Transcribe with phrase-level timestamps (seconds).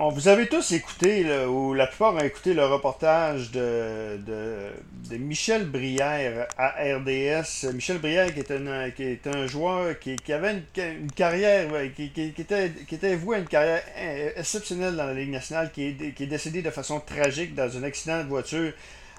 [0.00, 5.64] On, vous avez tous écouté, ou la plupart ont écouté le reportage de, de, Michel
[5.64, 7.72] Brière à RDS.
[7.74, 12.10] Michel Brière qui est un, qui est un joueur qui, qui avait une, carrière, qui,
[12.10, 13.82] qui, était, qui était voué à une carrière
[14.36, 17.82] exceptionnelle dans la Ligue nationale, qui est, qui est décédé de façon tragique dans un
[17.82, 18.72] accident de voiture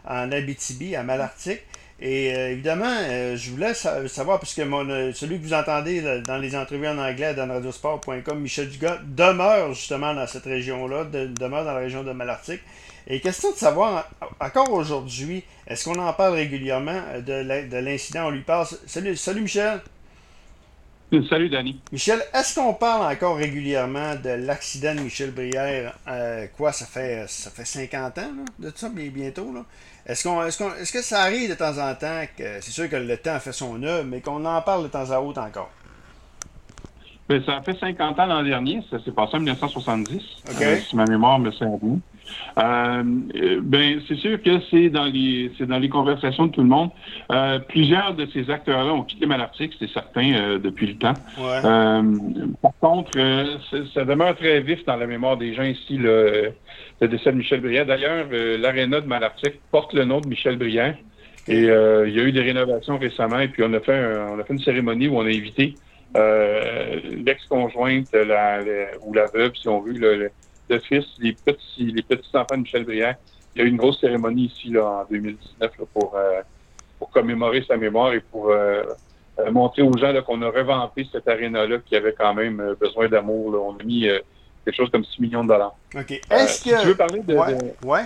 [0.06, 1.60] en Abitibi, à Malartic.
[2.02, 6.56] Et euh, évidemment, euh, je voulais savoir, puisque euh, celui que vous entendez dans les
[6.56, 11.80] entrevues en anglais dans radiosport.com, Michel Dugas, demeure justement dans cette région-là, demeure dans la
[11.80, 12.62] région de Malartic.
[13.08, 14.10] Et question de savoir,
[14.40, 18.28] encore aujourd'hui, est-ce qu'on en parle régulièrement de l'incident?
[18.28, 18.68] On lui parle.
[18.86, 19.82] Salut Michel.
[21.28, 21.80] Salut, Danny.
[21.92, 25.98] Michel, est-ce qu'on parle encore régulièrement de l'accident de Michel Brière?
[26.56, 29.52] quoi, ça fait ça fait 50 ans de ça, bientôt?
[29.52, 29.66] Là?
[30.06, 32.88] Est-ce, qu'on, est-ce, qu'on, est-ce que ça arrive de temps en temps, que c'est sûr
[32.90, 35.72] que le temps fait son œuvre, mais qu'on en parle de temps à autre encore?
[37.28, 40.22] Bien, ça fait 50 ans l'an dernier, ça s'est passé en 1970,
[40.62, 42.00] euh, si ma mémoire me sert bien.
[42.58, 43.04] Euh,
[43.62, 46.90] ben, c'est sûr que c'est dans les c'est dans les conversations de tout le monde.
[47.32, 51.14] Euh, plusieurs de ces acteurs-là ont quitté Malartic, c'est certain, euh, depuis le temps.
[52.62, 53.12] par contre,
[53.94, 56.52] ça demeure très vif dans la mémoire des gens ici, le,
[57.02, 57.86] le décès de Michel Brière.
[57.86, 60.96] D'ailleurs, l'aréna de Malartic porte le nom de Michel Brière.
[61.48, 64.44] Et il y a eu des rénovations récemment, et puis on a fait on a
[64.44, 65.76] fait une cérémonie où on a invité
[67.26, 68.60] l'ex-conjointe la,
[69.06, 70.32] ou la veuve, si on veut, le
[70.70, 73.16] de fils, les petits, les petits enfants de Michel Brière.
[73.56, 76.42] Il y a eu une grosse cérémonie ici là, en 2019 pour, euh,
[77.00, 78.84] pour commémorer sa mémoire et pour euh,
[79.40, 83.56] euh, montrer aux gens qu'on a revampé cette aréna-là qui avait quand même besoin d'amour.
[83.56, 84.08] On a mis
[84.64, 85.76] quelque chose comme 6 millions de dollars.
[85.96, 86.12] OK.
[86.30, 86.82] Est-ce que.
[86.82, 87.36] tu veux parler de.
[87.36, 87.76] Ouais.
[87.84, 88.04] ouais.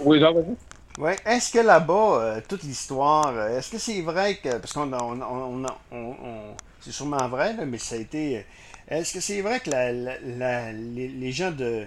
[0.00, 1.02] Oui, Jean, vas-y.
[1.02, 1.16] Ouais.
[1.26, 4.58] Est-ce que là-bas, toute l'histoire, est-ce que c'est vrai que.
[4.58, 8.44] Parce qu'on on, on, on, c'est sûrement vrai, mais ça a été
[8.90, 11.84] est-ce que c'est vrai que les, gens de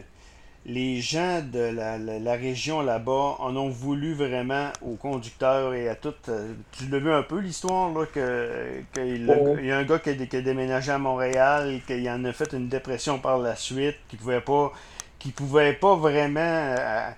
[0.66, 6.14] les gens de la, région là-bas en ont voulu vraiment aux conducteurs et à tout.
[6.30, 10.42] Euh, tu l'as vu un peu l'histoire, là, qu'il y a un gars qui a,
[10.42, 14.72] déménagé à Montréal, qu'il en a fait une dépression par la suite, qui pouvait pas
[15.20, 17.10] qui pouvait pas vraiment euh,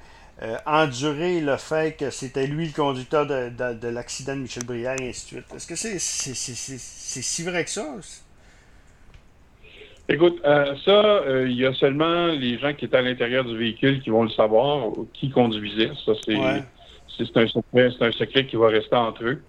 [0.42, 5.10] euh, endurer le fait que c'était lui le conducteur de, l'accident de Michel Brière et
[5.10, 5.56] ainsi de suite.
[5.56, 7.86] Est-ce que c'est si vrai que ça?
[10.10, 13.58] Écoute, euh, ça, euh, il y a seulement les gens qui étaient à l'intérieur du
[13.58, 15.92] véhicule qui vont le savoir, qui conduisait.
[16.06, 16.36] Ça, c'est
[17.18, 19.42] c'est un, secret, un secret qui va rester entre eux.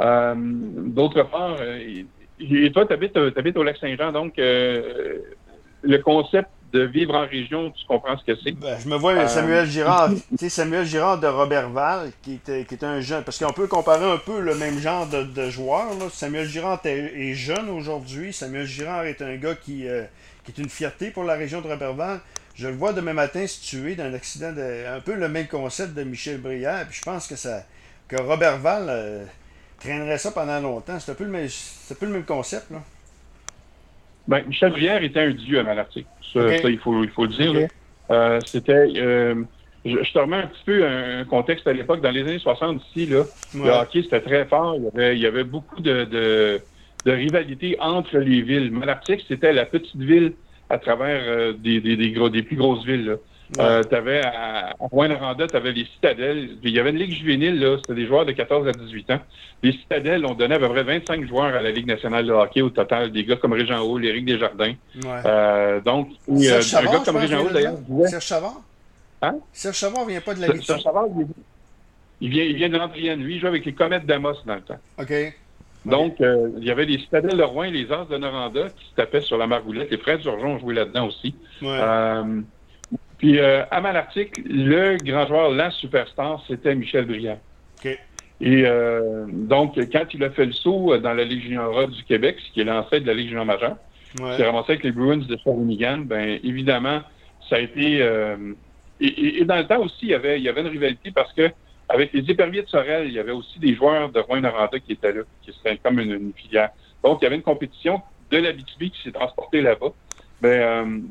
[0.00, 7.26] Euh, d'autre part, et toi, tu habites, au Lac-Saint-Jean, donc le concept de vivre en
[7.26, 8.52] région, tu comprends ce que c'est?
[8.52, 12.74] Ben, je me vois Samuel Girard, tu sais, Samuel Girard de Robertval, qui était, qui
[12.74, 15.94] était un jeune, parce qu'on peut comparer un peu le même genre de, joueur.
[15.98, 16.06] Là.
[16.10, 18.32] Samuel Girard est, jeune aujourd'hui.
[18.32, 20.04] Samuel Girard est un gars qui, euh,
[20.44, 22.20] qui, est une fierté pour la région de Robertval.
[22.54, 25.94] Je le vois demain matin situé dans un accident, de, un peu le même concept
[25.94, 26.86] de Michel Brière.
[26.88, 27.62] Puis je pense que ça
[28.08, 29.24] que Robertval euh,
[29.78, 30.98] traînerait ça pendant longtemps.
[30.98, 31.48] C'est un, peu le même,
[32.00, 32.70] peu le même concept.
[32.70, 32.82] Là.
[34.28, 36.06] Ben, Michel Brière était un dieu à Malartic.
[36.32, 37.68] Ça, il, faut, il faut le dire.
[38.10, 38.86] Euh, c'était.
[38.96, 39.42] Euh,
[39.86, 42.02] je, te remets un petit peu un, contexte à l'époque.
[42.02, 43.22] Dans les années 60 ici, là,
[43.54, 44.76] le hockey, c'était très fort.
[44.76, 46.60] Il y avait, il y avait beaucoup de, de,
[47.06, 48.70] de, rivalité entre les villes.
[48.70, 50.34] Malartic, c'était la petite ville
[50.68, 53.06] à travers euh, des, des, des, gros, des plus grosses villes.
[53.06, 53.14] Là.
[53.58, 56.58] Euh, tu avais à, Rouen-Noranda, tu avais les Citadelles.
[56.62, 59.20] Il y avait une ligue juvénile, là, c'était des joueurs de 14 à 18 ans.
[59.62, 62.60] Les Citadelles ont donné à peu près 25 joueurs à la Ligue nationale de hockey
[62.60, 64.74] au total, des gars comme Régent Hall, Éric Desjardins.
[65.02, 65.22] Ouais.
[65.24, 67.78] Euh, donc, euh, un gars comme Régent Hall, d'ailleurs.
[68.06, 68.60] Serge Chavard?
[69.22, 69.36] Hein?
[69.52, 70.62] Serge Chavard vient pas de la Ligue.
[70.62, 71.06] Serge Chavard,
[72.20, 73.20] il, vient, il vient de l'Andrienne.
[73.20, 74.78] Lui, il joue avec les Comètes d'Amos dans le temps.
[75.00, 75.12] OK.
[75.84, 78.90] Donc, euh, il y avait les Citadelles de Rouen et les As de Noranda qui
[78.90, 79.90] se tapaient sur la margoulette.
[79.90, 81.34] Les frères Durgeon ont joué là-dedans aussi.
[81.62, 81.78] Ouais.
[81.80, 82.42] Euh,
[83.18, 87.38] puis euh, à Malartic, le grand joueur, la superstar, c'était Michel Briand.
[88.40, 92.36] Et euh, donc, quand il a fait le saut dans la Ligue junior du Québec,
[92.38, 93.76] ce qui est l'ancêtre de la Ligue junior majeure,
[94.20, 94.36] ouais.
[94.36, 97.00] s'est ramassé avec les Bruins de Shawinigan, ben évidemment,
[97.48, 98.00] ça a été...
[98.00, 98.36] Euh,
[99.00, 101.50] et, dans le temps aussi, il y avait, il y avait une rivalité parce que
[101.88, 105.12] avec les éperviers de Sorel, il y avait aussi des joueurs de Rouen-Noranda qui étaient
[105.12, 106.70] là, qui étaient comme une, filière.
[107.02, 109.92] Donc, il y avait une compétition de la BTB qui s'est transportée là-bas.
[110.40, 111.02] Ben,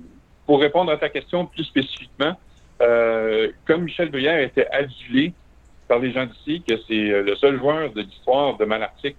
[0.47, 2.33] pour répondre à ta question plus spécifiquement,
[2.81, 5.33] euh, comme Michel Brière était adulé
[5.88, 9.15] par les gens d'ici, que c'est euh, le seul joueur de l'histoire de Malartic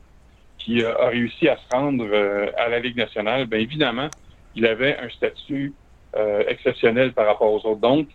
[0.56, 2.06] qui euh, a réussi à se rendre
[2.56, 4.08] à la Ligue nationale, bien évidemment,
[4.56, 5.72] il avait un statut
[6.48, 7.80] exceptionnel par rapport aux autres.
[7.80, 8.08] Donc,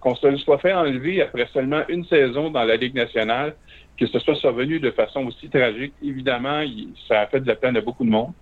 [0.00, 3.54] qu'on se le soit fait enlever après seulement une saison dans la Ligue nationale,
[4.00, 6.64] que ce soit survenu de façon aussi tragique, évidemment,
[7.06, 8.32] ça a fait de la peine à beaucoup de monde.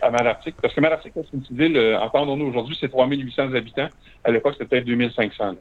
[0.00, 0.56] À Malartic.
[0.60, 3.88] Parce que Malartic, c'est une petite ville, euh, entendons-nous aujourd'hui, c'est 3800 habitants.
[4.24, 5.54] À l'époque, c'était peut-être 2500.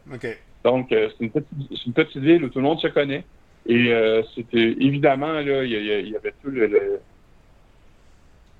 [0.63, 3.23] Donc, euh, c'est une, petite ville où tout le monde se connaît.
[3.67, 3.93] Et
[4.35, 6.99] c'était évidemment, là, il y, avait tout le,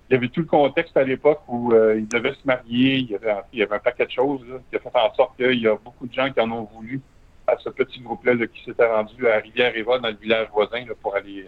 [0.10, 3.16] il y avait tout le contexte à l'époque où ils devaient se marier, il y,
[3.16, 5.68] avait, il y avait un paquet de choses qui a fait en sorte qu'il y
[5.68, 7.02] a beaucoup de gens qui en ont voulu
[7.48, 11.48] à ce petit groupe-là qui s'était rendu à Rivière-Éva, dans le village voisin, pour aller,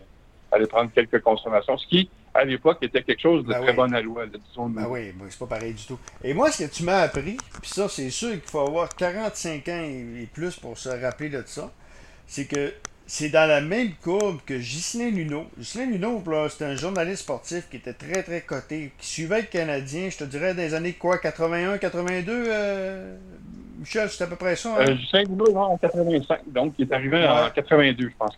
[0.52, 1.78] aller prendre quelques consommations.
[1.78, 4.26] Ce qui, à l'époque, était quelque chose de ben très bon aloi.
[4.26, 6.00] Ben oui, ben, c'est pas pareil du tout.
[6.24, 9.68] Et moi, ce que tu m'as appris, puis ça, c'est sûr qu'il faut avoir 45
[9.68, 11.72] ans et plus pour se rappeler de ça,
[12.28, 12.74] c'est que
[13.06, 15.46] c'est dans la même courbe que Ghislain Luneau.
[15.58, 20.10] Ghislain Luneau, c'était un journaliste sportif qui était très, très coté, qui suivait le Canadien,
[20.10, 23.18] je te dirais, des années quoi, 81, 82, euh,
[23.84, 24.70] Michel, c'est à peu près ça.
[24.70, 24.86] Hein?
[24.88, 26.40] Euh, Justin Boulot, en 85.
[26.48, 28.34] Donc, il est arrivé en 82, je pense.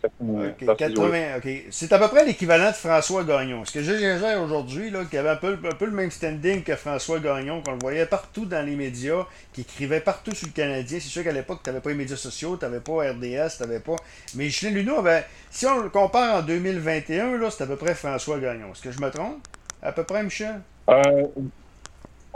[0.76, 1.48] 80, OK.
[1.70, 3.64] C'est à peu près l'équivalent de François Gagnon.
[3.64, 6.74] Ce que j'ai aujourd'hui, là, qui avait un peu, un peu, le même standing que
[6.74, 10.98] François Gagnon, qu'on le voyait partout dans les médias, qui écrivait partout sur le Canadien.
[11.00, 13.62] C'est sûr qu'à l'époque, tu n'avais pas les médias sociaux, tu n'avais pas RDS, tu
[13.62, 13.96] n'avais pas.
[14.34, 15.26] Mais Julien Luneau avait.
[15.50, 18.72] Si on le compare en 2021, là, c'est à peu près François Gagnon.
[18.72, 19.46] Est-ce que je me trompe?
[19.80, 20.60] À peu près, Michel?
[20.88, 21.26] Euh,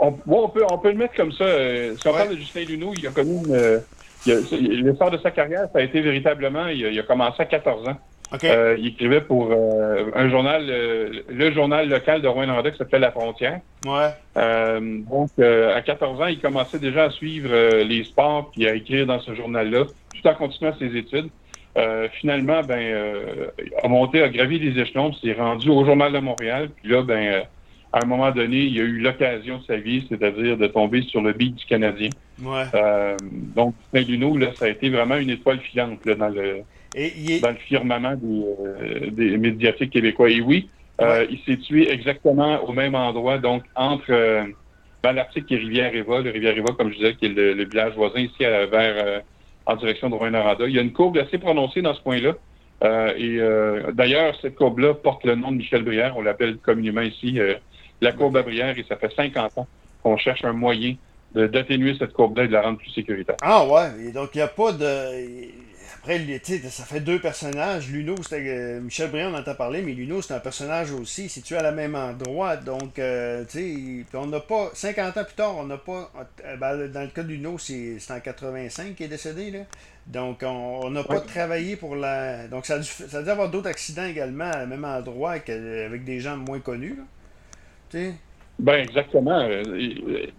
[0.01, 1.43] on, peut, on peut le mettre comme ça.
[1.43, 3.53] Euh, si on parle de Justin Luneau, il a connu une.
[3.53, 3.79] Euh,
[4.25, 6.67] l'essor de sa carrière, ça a été véritablement.
[6.67, 7.97] Il a, commencé à 14 ans.
[8.43, 13.59] Euh, il écrivait pour un journal, le journal local de Rouen-Noranda qui s'appelait La Frontière.
[13.85, 14.09] Ouais.
[15.09, 19.19] donc, à 14 ans, il commençait déjà à suivre les sports puis à écrire dans
[19.19, 21.29] ce journal-là, tout en continuant ses études.
[22.13, 23.17] finalement, ben,
[23.83, 26.69] a monté, a gravi les échelons, s'est rendu au Journal de Montréal.
[26.77, 27.43] Puis là, ben,
[27.93, 31.21] à un moment donné, il a eu l'occasion de sa vie, c'est-à-dire de tomber sur
[31.21, 32.09] le beat du Canadien.
[32.41, 32.63] Ouais.
[32.73, 33.17] Euh,
[33.55, 36.61] donc, Luneau, là, ça a été vraiment une étoile filante dans, le,
[37.41, 40.29] dans le firmament des, euh, des, médiatiques québécois.
[40.29, 40.69] Et oui,
[41.01, 44.45] euh, il s'est tué exactement au même endroit, donc entre euh,
[45.03, 46.21] et Rivière-Éva.
[46.21, 49.21] Le Rivière-Éva, comme je disais, qui est le, village voisin ici à, vers
[49.65, 50.65] en direction de Rouen-Noranda.
[50.65, 52.35] Il y a une courbe assez prononcée dans ce point-là.
[53.17, 53.39] et
[53.93, 56.13] d'ailleurs, cette courbe-là porte le nom de Michel Brière.
[56.17, 57.39] On l'appelle communément ici
[58.01, 59.67] la courbe à Brière et ça fait 50 ans
[60.03, 60.95] qu'on cherche un moyen
[61.33, 63.37] d'atténuer cette courbe-là et de la rendre plus sécuritaire.
[63.41, 65.51] Ah ouais, et donc il n'y a pas de...
[66.03, 66.19] Après,
[66.71, 67.91] ça fait deux personnages.
[67.91, 71.57] Luno, c'était euh, Michel Briand, on entend parler, mais Luno, c'est un personnage aussi situé
[71.57, 72.57] à la même endroit.
[72.57, 76.11] Donc, euh, tu sais, on n'a pas, 50 ans plus tard, on n'a pas,
[76.43, 79.59] euh, ben, dans le cas de Luno, c'est en 85 qu'il est décédé, là.
[80.07, 82.47] Donc, on n'a pas travaillé pour la.
[82.47, 86.03] Donc, ça a dû, ça a dû avoir d'autres accidents également à même endroit avec
[86.03, 87.03] des gens moins connus, là.
[88.59, 89.39] Ben exactement.
[89.39, 89.63] Euh,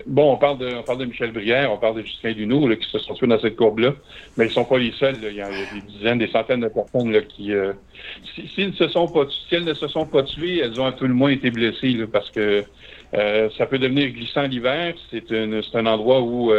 [0.06, 2.88] bon, on parle de, on parle de Michel Brière, on parle de Justin Luneau qui
[2.88, 3.94] se sont tués dans cette courbe-là,
[4.36, 5.16] mais ils ne sont pas les seuls.
[5.22, 7.72] Il y a des dizaines, des centaines de personnes là, qui, euh,
[8.54, 11.06] si, se sont pas, si elles ne se sont pas tuées, elles ont un peu
[11.06, 12.62] le moins été blessées parce que
[13.14, 14.94] euh, ça peut devenir glissant l'hiver.
[15.10, 16.52] C'est un endroit où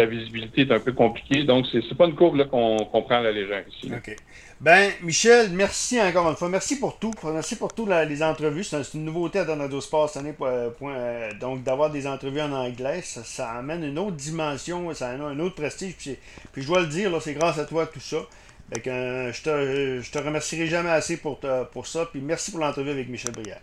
[0.00, 1.44] la visibilité est un peu compliquée.
[1.44, 3.90] Donc, c'est n'est pas une courbe qu'on prend à la légère ici.
[3.94, 4.16] OK.
[4.60, 6.48] Ben, Michel, merci encore une fois.
[6.48, 7.12] Merci pour tout.
[7.24, 8.64] Merci pour tout les entrevues.
[8.64, 10.34] C'est une nouveauté à Donado Sport cette année.
[10.40, 15.40] Euh, donc, d'avoir des entrevues en anglais, ça, amène une autre dimension, ça amène un
[15.40, 15.94] autre prestige.
[15.96, 18.18] Puis, je dois le dire, c'est grâce à toi tout ça.
[18.86, 21.40] Euh, je, te, je te remercierai jamais assez pour,
[21.72, 22.06] pour ça.
[22.06, 23.60] Puis merci pour l'entrevue avec Michel Brière.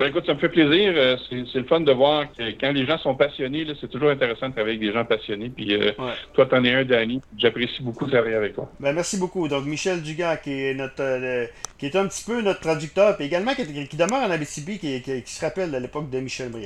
[0.00, 0.94] Ben, écoute, ça me fait plaisir.
[0.96, 4.48] Euh, c'est le fun de voir que quand les gens sont passionnés, c'est toujours intéressant
[4.48, 5.50] de travailler avec des gens passionnés.
[5.50, 5.92] Puis euh,
[6.32, 7.20] toi, tu en es un, Danny.
[7.36, 8.72] J'apprécie beaucoup de travailler avec toi.
[8.80, 9.46] Ben, merci beaucoup.
[9.46, 11.44] Donc, Michel Dugas, qui est notre euh,
[11.80, 15.22] qui est un petit peu notre traducteur, puis également qui, demeure en Abitibi, qui, qui,
[15.24, 16.58] se rappelle de l'époque de Michel Briand.